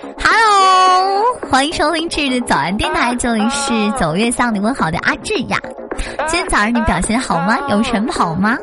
[0.00, 5.58] Hello，欢迎收听智的早安电台，这里是九月向你问好的阿志呀。
[6.26, 7.58] 今天早上你表现好吗？
[7.68, 8.56] 有晨跑吗？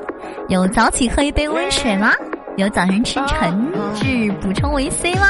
[0.48, 2.12] 有早起喝一杯温水吗？
[2.58, 5.30] 有早晨吃橙汁补充维 C 吗？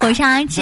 [0.00, 0.60] 我是阿志，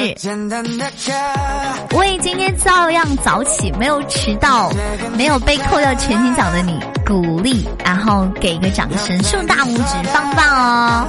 [1.98, 4.70] 为今天照样早起，没有迟到，
[5.16, 11.06] 没有被扣掉全勤奖的你鼓励，然后给一个掌声，竖大拇指，棒棒哦！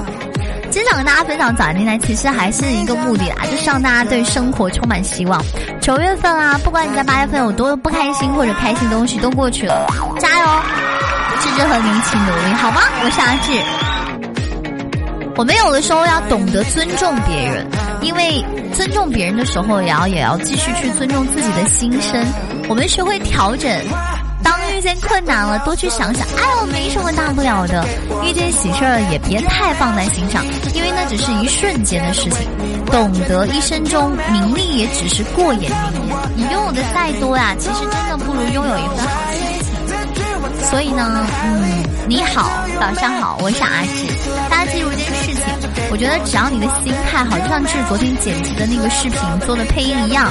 [0.71, 5.43] 今天想跟大家分享早安电台，其实还是一个目的啊，就是让大家对生活充满希望。
[5.81, 9.85] 九月份啊，不管你在八月份有多不开心或者开心东西都过去了，
[10.17, 10.45] 加油！
[11.41, 12.81] 志志和你一起努力，好吗？
[13.03, 13.51] 我是阿志。
[15.35, 17.67] 我们有的时候要懂得尊重别人，
[18.01, 18.41] 因为
[18.73, 22.25] 尊重别人的时候，也要也要继续去尊重自己的心声。
[22.69, 23.69] 我们学会调整，
[24.81, 27.85] 遇见困难了，多去想想，哎呦，没什么大不了的。
[28.25, 32.49] 遇见喜事儿也别太放在心上，因为那只是一瞬间的事情。
[32.87, 40.67] 懂得一生中名利也只是过眼云烟，你拥有的再多呀，其实真的不如拥有一份好心情。
[40.71, 44.07] 所以呢，嗯，你好，早上好，我是阿志。
[44.49, 45.43] 大家记住一件事情，
[45.91, 50.27] 我觉得只要你的心态好，就像志昨天剪辑的那个视频做的配音一样，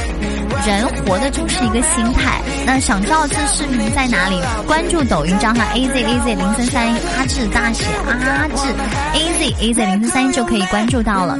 [0.66, 2.40] 人活的就是一个心态。
[2.66, 4.40] 那想知道这视频在哪里？
[4.66, 6.86] 关注抖音账号 a z a z 零三三，
[7.18, 8.74] 阿志大写阿志
[9.14, 11.38] a z a z 零三三就可以关注到了。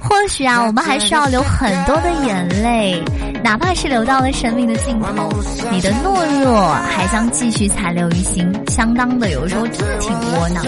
[0.00, 3.02] 或许啊，我们还需要流很多的眼泪，
[3.42, 5.28] 哪怕是流到了生命的尽头，
[5.70, 10.64] 你的懦弱还将继续残留于心，相当的有时候真的挺窝囊。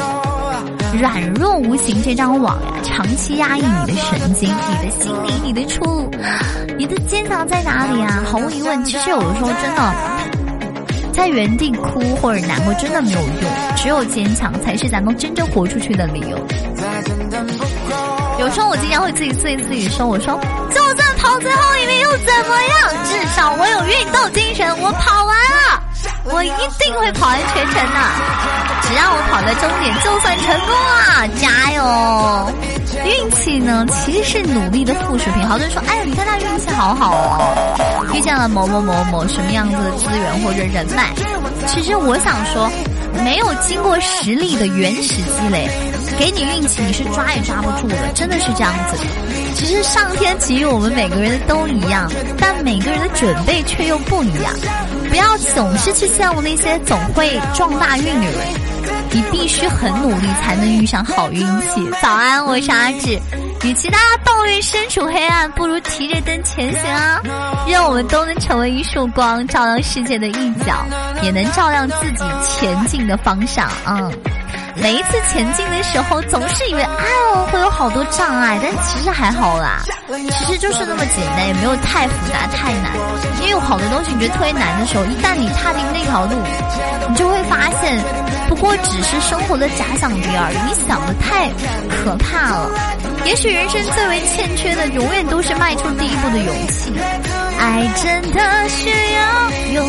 [0.98, 6.10] 软弱无形这张网呀，长期压抑你的神经、你的心灵、你的出路，
[6.76, 8.22] 你的坚强在哪里啊？
[8.24, 9.94] 毫无疑问，其实有的时候真的
[11.12, 16.38] 在原地哭或者难过真的没有用，只有坚强才是咱们真正活出去的理由。
[18.38, 20.34] 有时候我经常会自己自自己说：“我说，
[20.70, 23.04] 就算跑最后一名又怎么样？
[23.04, 25.59] 至少我有运动精神，我跑完了，
[26.32, 28.00] 我一定会跑完全程的。
[28.82, 32.52] 只要我跑在终点，就算成功了，加油！
[33.04, 35.46] 运气呢，其实是努力的附属品。
[35.46, 41.10] 好多人说：‘哎，你看他运气好好哦，遇见了某某某某什么样子的资源或者人脉。’
[41.66, 42.68] 其实我想说，
[43.22, 45.68] 没有经过实力的原始积累。”
[46.20, 48.98] 给你运气，你是抓也抓不住的，真的是这样子。
[49.54, 54.52] 其实上天给予我们每个人都一样，但每个人的准备却又不一样。
[55.08, 58.34] 不要总是去羡慕那些总会撞大运的人，
[59.12, 61.90] 你必须很努力才能遇上好运气。
[62.02, 63.18] 早安，我是阿志。
[63.64, 67.22] 与其大家抱怨身处黑暗，不如提着灯前行啊！
[67.66, 70.84] 愿我们都能成为一束光，照亮世界的一角，
[71.22, 73.66] 也能照亮自己前进的方向。
[73.86, 74.12] 嗯。
[74.76, 76.96] 每一次前进的时候，总是以为啊
[77.52, 82.92] 会有好多障碍，但其实还好啦，其实就是那么简单，也没有太复杂太难。
[83.38, 86.34] 因为有好多东西你觉得特别难的时候，一旦你踏进那条路，
[87.08, 87.98] 你就会发现，
[88.48, 90.56] 不过只是生活的假想敌而已。
[90.68, 91.48] 你想的太
[92.02, 92.70] 可怕了。
[93.24, 96.92] 也许人生最为欠缺的，永远都是迈出第一步的勇气。
[97.58, 99.79] 爱真的需要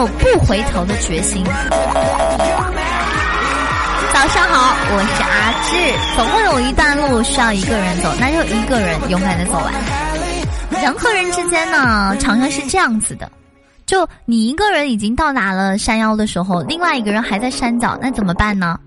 [0.00, 1.44] 有不回头的决心。
[1.44, 1.52] 早
[4.28, 5.76] 上好，我是阿志。
[6.16, 9.70] 总会有一段路需要一个人走，那就一个人勇敢的走完。
[10.82, 13.30] 人和人之间呢，常常是这样子的，
[13.84, 18.80] 就你一个人已经到达了山腰的时候，另外一个人还在山脚，那怎么办呢？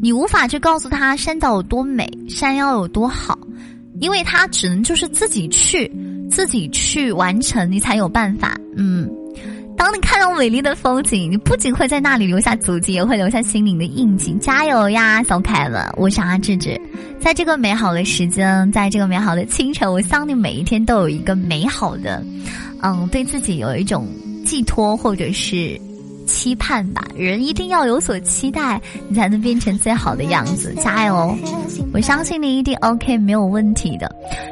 [0.00, 3.38] 你无法去告诉他山脚有多美，山腰有多好，
[4.00, 5.86] 因为他只能就是自己去，
[6.30, 8.56] 自己去完成，你才有办法。
[8.76, 9.08] 嗯，
[9.76, 14.32] 当你看到美丽的风景，你不仅会在那里留下足迹，也会留下心灵的印记。
[14.40, 15.84] 加油呀，小可爱们！
[15.96, 16.80] 我是阿志志，
[17.20, 22.24] 在这个美好的时间，在这个美好的清晨，我相信每一天都有一个美好的，
[22.82, 24.06] 嗯，对自己有一种
[24.46, 25.78] 寄托，或者是。
[26.26, 30.74] 期盼吧，人一定要有所期待，你才能变成最好的样子。
[30.82, 31.36] 加油！
[31.92, 34.10] 我相信你一定 OK，没有问题的。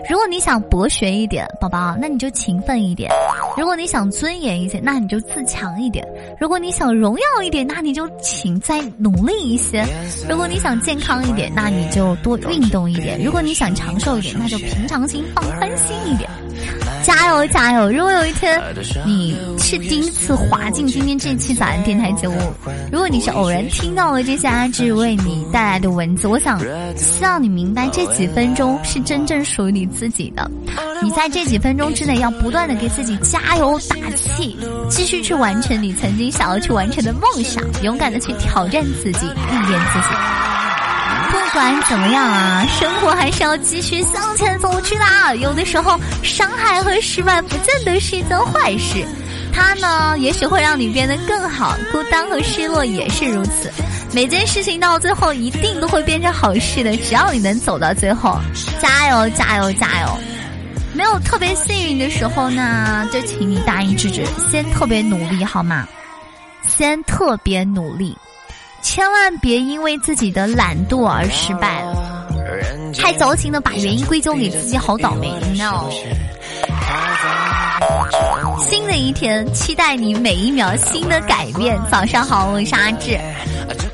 [0.08, 3.10] 如果你想博学一点，宝宝，那你就勤奋一点；
[3.56, 6.04] 如果你想尊严一些，那你就自强一点；
[6.40, 9.84] 如果你想荣耀一点，那你就请再努力一些；
[10.28, 16.28] 如果你想健康一点，那你就多运动一点；如果你想长寿一点，那就平常心、放宽心一点。
[17.02, 17.90] 加油加油！
[17.90, 18.60] 如果有一天
[19.04, 22.36] 你是第一次滑进今天这期早安电台节目，
[22.90, 26.60] 如果你是偶然听到了这些阿志为你带来的文字，我想
[26.96, 30.50] 希望你明白这几分钟是真正属于你自己的。
[31.02, 34.56] 你在这几分钟之内要不断的给自己加油打气，
[34.88, 40.51] 继续去完成你曾经想要去完成的梦想，勇敢的去挑战自己，历练自己。
[41.52, 45.36] 不管怎么样啊，生活还是要继续向前走去的。
[45.36, 49.04] 有的时候，伤害和失败不见得是一件坏事，
[49.52, 51.76] 它呢，也许会让你变得更好。
[51.92, 53.70] 孤单和失落也是如此。
[54.14, 58.40] 每件事情到最后一定都会变成好事的，只要你能走到最后，
[58.80, 60.08] 加油，加油，加油！
[60.94, 65.86] 没有特别幸运的时候呢，就请你答应智智，先特别努力好吗？
[66.66, 68.16] 先特别努力。
[68.82, 72.26] 千万别因为自己的懒惰而失败了，
[72.98, 75.32] 太矫情的把原因归咎给自己，好倒霉。
[75.56, 75.88] No。
[78.60, 81.80] 新的一天，期待你每一秒新的改变。
[81.90, 83.18] 早上好，我是阿志。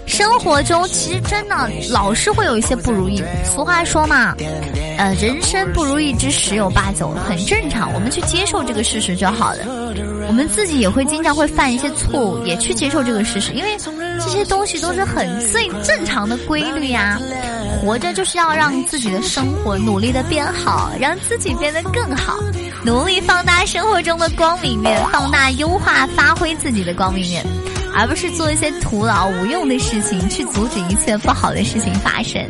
[0.06, 3.22] 生活中其实真的老是会有一些不如意。
[3.44, 4.34] 俗话说嘛，
[4.96, 7.92] 呃，人生不如意之十有八九，很正常。
[7.94, 9.60] 我们去接受这个事实就好了。
[10.26, 13.76] 我们自己也会经常会犯一些错误，也去接受这个事实，因为
[14.20, 17.18] 这些东西都是很最正常的规律呀。
[17.80, 22.36] 活着就是要让自己的生活努力的变好，让自己变得更好，
[22.84, 27.44] 努力放大生活中的光明面，放大优化发挥自己的光明面。
[27.94, 32.40] 而不是做一些徒劳无用的事情，去阻止一切不好的事情发生。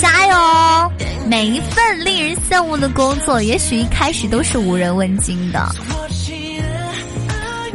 [0.00, 0.92] 加油！
[1.26, 5.60] 每一份令人羡慕的工作，也许一开始都是无人问津的；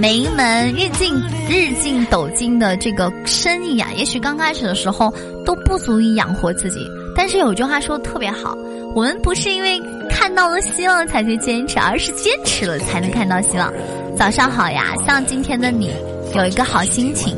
[0.01, 1.13] 每一门日进
[1.48, 5.13] 日进斗金的这个生意啊，也许刚开始的时候
[5.45, 6.89] 都不足以养活自己。
[7.15, 8.57] 但是有句话说的特别好：
[8.95, 13.71] 我们不是因为看到了希望才去坚持，而是坚持了才能看到希望。
[14.18, 15.92] 早上好呀，像今天的你。
[16.33, 17.38] 有一个好心情，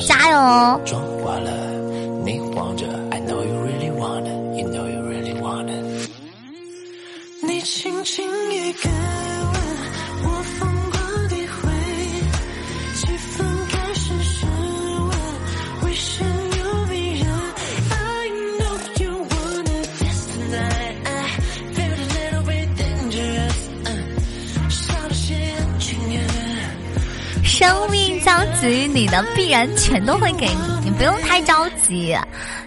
[0.00, 0.80] 加油哦！
[27.60, 32.16] 生命将给予你的，必然全都会给你，你不用太着急。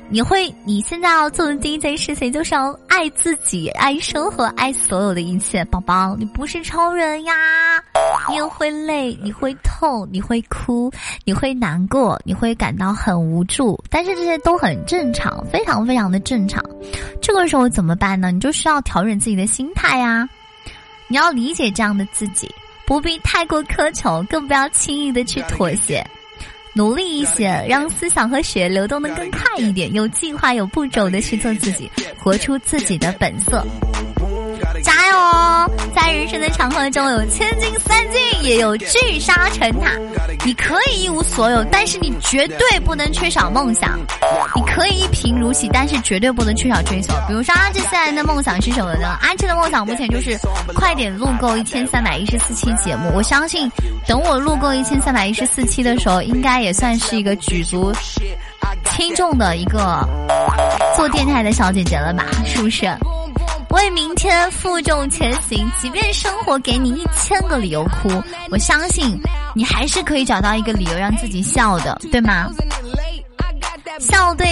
[0.08, 5.66] 你会，你现在要做的第一件事情就是要爱自己、爱生活、爱所有的一切。
[5.66, 7.34] 宝宝，你不是超人呀，
[8.30, 10.92] 你也会累，你会痛，你会哭，
[11.26, 16.64] 你会难过，你会感到很无助，但是这些都很正常，非常非常的正常。
[17.20, 18.30] 这个时候怎么办呢？
[18.30, 20.30] 你就需要调整自己的心态呀，
[21.08, 22.48] 你要理解这样的自己。
[22.86, 26.06] 不必太过苛求，更不要轻易的去妥协，
[26.74, 31.90] 努力一些，让思想和血流动的更快一点，有计划、有步骤的去做自己，
[32.20, 33.66] 活出自己的本色。
[35.04, 35.70] 加油哦！
[35.94, 39.92] 在人生的长河中，有千金散尽，也有聚沙成塔。
[40.46, 44.00] 你可以一无所有，但是你绝对不能缺少梦想。
[44.56, 47.14] 你可以一贫如洗，但是绝对不能缺少追求。
[47.28, 49.18] 比如说阿志现在的梦想是什么呢？
[49.22, 50.40] 阿志的梦想目前就是
[50.74, 53.12] 快点录够一千三百一十四期节目。
[53.14, 53.70] 我相信，
[54.08, 57.92] 等我录够一千三百一十四期的时候，应该也算是一个举足
[58.96, 60.08] 轻重的一个
[60.96, 62.24] 做电台的小姐姐了吧？
[62.46, 62.88] 是不是？
[63.74, 68.10] 为明天负重前行，即便生活给你一千个理由哭，
[68.52, 69.20] 我相信
[69.56, 72.52] 你还是可以找到一个理由让自己笑的，对吗？
[74.00, 74.48] 笑对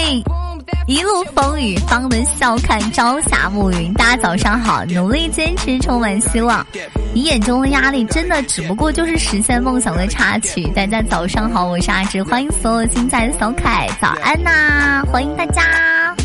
[0.87, 3.93] 一路风雨，方能笑看朝霞暮云。
[3.93, 6.65] 大家早上好，努力坚持，充满希望。
[7.13, 10.63] 你眼中的压力，真的只不过就是实现梦想的插曲。
[10.75, 15.05] 大家早上好，我是阿志，欢迎所有精彩的小可爱，早安呐！
[15.11, 16.15] 欢迎大家。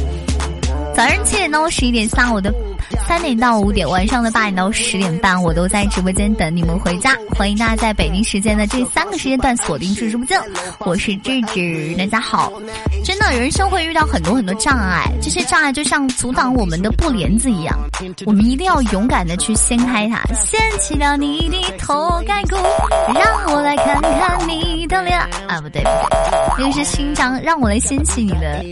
[0.94, 2.50] 早上七点到十一点，下午的。
[3.06, 7.16] 三点到五点，晚上的八点到十点半，我都在直播间等你们回家。
[7.37, 10.40] 欢迎大家在北京时间的这三个时间段锁定住直播间，
[10.80, 12.52] 我是智智，大家好。
[13.04, 17.78] 真的，人生会遇到很多很多障碍，这些障碍就像阻挡我们的布帘子一样，
[18.25, 20.23] 我们一定要勇敢的去掀开它。
[20.35, 22.56] 掀起了你的头盖骨，
[23.14, 25.18] 让我来看看你的脸。
[25.47, 25.83] 啊，不对，
[26.59, 28.64] 那个是勋章，让我来掀起你的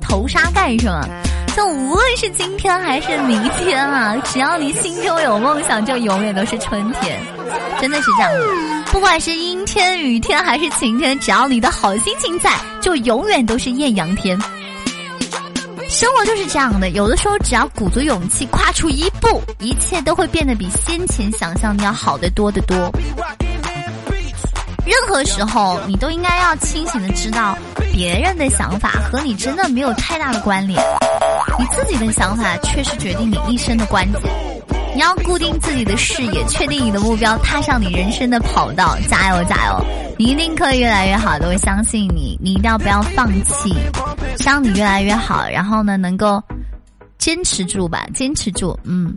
[0.00, 1.06] 头纱盖，是吗？
[1.58, 7.20] 就无论是今天还是明天啊，只要你心中有梦想，就永远都是春天，
[7.80, 8.32] 真的是这样。
[8.92, 14.38] 不管是阴天、雨天还是晴天，只要你的好心情在，就永远都是艳阳天。
[15.88, 22.76] 生活就是这样的，有的时候只要鼓足勇气跨出一步，一切都会变得比先前想象的要好得多得多。
[24.86, 27.58] 任何时候，你都应该要清醒的知道，
[27.92, 30.80] 别人的想法和你真的没有太大的关联。
[31.58, 34.22] 你自己的想法却是决定你一生的关键。
[34.94, 39.84] 你要固定自己的视野，确定你的目标，踏上你人生的跑道，加油加油！
[40.18, 43.74] 你一定可以越来越好的，我相信你，你一定要不要放弃，
[44.36, 46.42] 希望你越来越好，然后呢，能够
[47.18, 49.16] 坚持住吧，坚持住，嗯，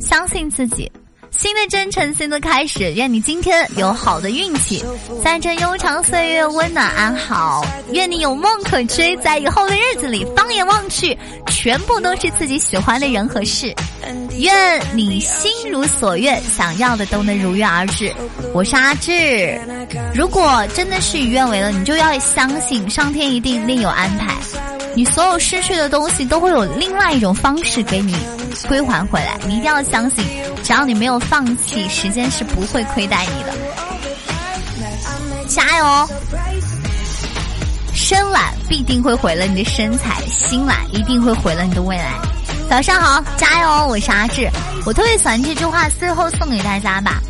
[0.00, 0.90] 相信自己。
[1.30, 4.84] 新的征程，新的开始，愿你今天有好的运气，
[5.24, 7.64] 在这悠长岁月温暖安好。
[7.92, 13.74] 愿你有梦可追，在以后的日子里，放眼望去，全部都是自己喜欢的人和事。
[14.38, 18.12] 愿你心如所愿，想要的都能如愿而至。
[18.52, 19.58] 我是阿志，
[20.14, 24.34] 如果真的事与愿违了，你就要相信上天一定另有安排。
[24.94, 28.16] 你所有失去的东西，都会有另外一种方式给你
[28.68, 29.38] 归还回来。
[29.46, 30.24] 你一定要相信。
[30.70, 33.52] 只要你没有放弃，时间是不会亏待你的。
[35.48, 36.08] 加油！
[37.92, 42.12] 身懒必定会毁了你的身材，心懒一定会毁了你的未来。
[42.68, 43.88] 早上好，加油！
[43.88, 44.48] 我是阿志，
[44.86, 47.20] 我特别喜欢这句话，最后送给大家吧。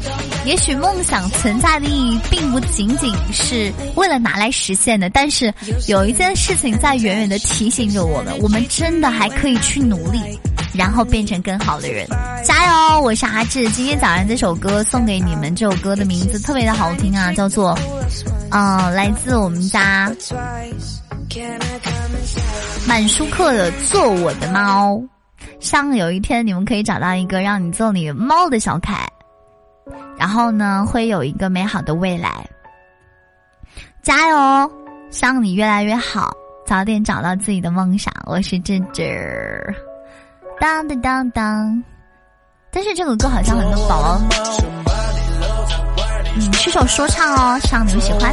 [0.45, 5.51] 也许梦想存在的意义，并不仅仅是为了拿来实现的，但是
[5.89, 10.39] 有一件事情在远远的提醒着我们，我们真的还可以去努力。
[10.73, 12.07] 然后变成更好的人，
[12.45, 13.01] 加油！
[13.01, 17.77] 我是阿志，今天早上这首歌送给你们，这首歌的名字特别的好听啊，叫做，
[18.51, 20.11] 嗯，来自我们家
[22.87, 24.95] 满舒克的《做我的猫》，
[25.59, 29.09] 希望有一天你们可以找到一个让你做你猫的小可爱，
[30.17, 32.49] 然后呢，会有一个美好的未来。
[34.03, 34.73] 加油！
[35.11, 36.33] 希望你越来越好，
[36.65, 38.15] 早点找到自己的梦想。
[38.27, 39.11] 我是志志。
[40.61, 41.83] 当当当当，
[42.71, 44.21] 但是这个歌好像很多宝宝，
[46.37, 48.31] 嗯，是首说唱哦，希望你们喜欢。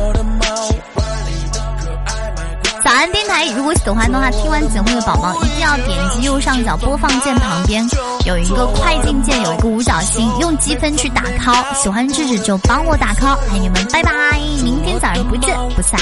[2.84, 7.82] 早安电台，如果喜欢的话，听完节目的宝宝一定要点击右上角播放键旁边
[8.26, 11.74] 有一个快进键，有一个五角星，用积分去打 call。
[11.76, 15.98] 喜欢智智就帮我打 call，爱你们，拜拜，明天早上不见不散。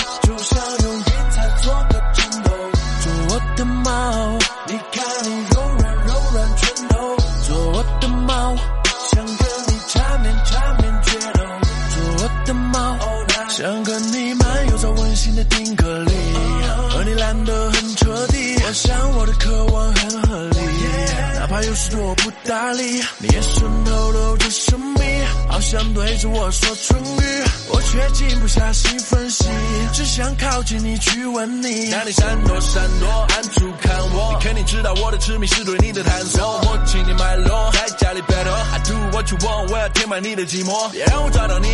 [21.96, 22.84] 哪怕有时多不搭理。
[23.20, 25.02] 你眼神透露着神秘，
[25.50, 29.46] 好像对着我说春语，我却静不下心分析，
[29.94, 31.92] 只想靠近你去吻你。
[31.92, 36.44] 当你闪躲闪躲，暗处看我，你肯定知道我的痴迷是对你的探索。
[36.64, 41.68] 我请你脉络，在家里 battle，I do what you want，我要填满你的寂寞，别让我找到你。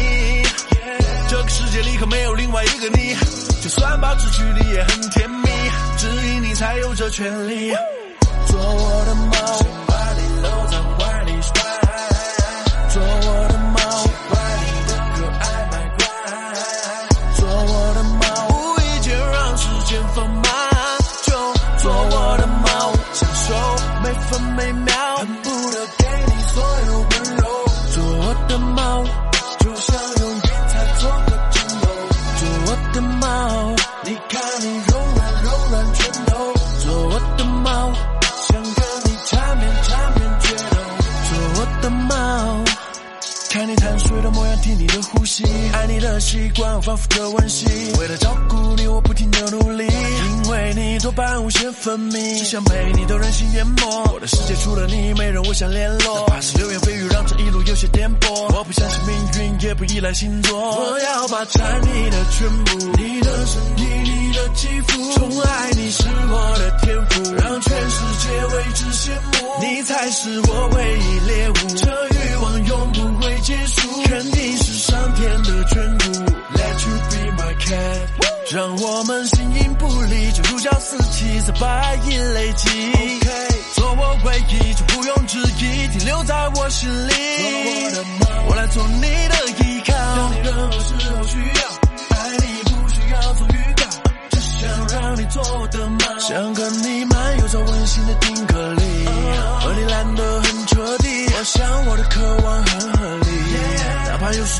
[1.29, 3.15] 这个世界里可没有另外一个你，
[3.61, 5.49] 就算保持距离也很甜蜜，
[5.97, 7.71] 只因你才有这权利。
[8.47, 9.80] 做我的猫，
[44.61, 47.65] 听你的呼吸爱你的习惯反复的温习，
[47.99, 49.85] 为了照顾你，我不停的努力。
[49.87, 54.13] 因为你多半无限分泌，只想陪你都任性淹没。
[54.13, 56.19] 我的世界除了你，没人我想联络。
[56.27, 58.29] 哪怕是流言蜚语，让这一路有些颠簸。
[58.55, 60.55] 我不相信命运，也不依赖星座。
[60.59, 69.65] 我要霸占你的全部，你的身体，你的肌肤，宠爱你是我的天赋，让全世界为之羡慕。
[69.65, 72.10] 你才是我唯一猎物，这
[72.41, 76.05] 望永不会结束，肯定是上天的眷顾。
[76.57, 82.67] Let you be my cat，让我们形影不离，就如胶似漆，在白银累积。
[83.75, 87.11] 做我唯一，就不用质疑，停留在我心里。
[87.93, 88.03] 做
[88.47, 93.85] 我来做你的依靠，当你任何时候需要，爱你不需要做预告，
[94.31, 97.05] 只想让你做我的猫，想跟你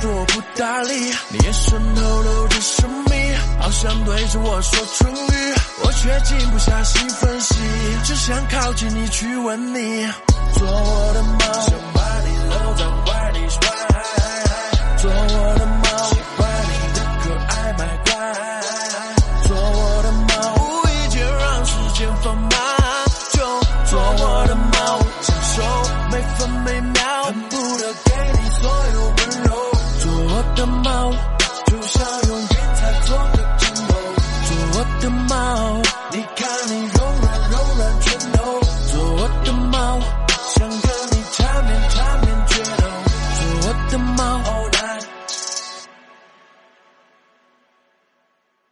[0.09, 0.93] 我不搭理。
[1.29, 5.53] 你眼神透露着神秘，好像对着我说唇语，
[5.83, 7.55] 我却静不下心分析，
[8.03, 10.07] 只想靠近你去吻你。
[10.53, 13.30] 做我的猫，想把你搂在怀里